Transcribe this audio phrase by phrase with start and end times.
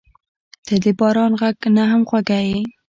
[0.65, 2.59] •ته د باران غږ نه هم خوږه یې.